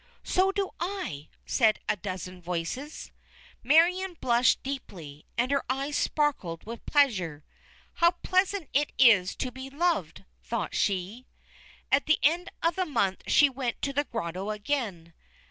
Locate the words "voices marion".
2.41-4.17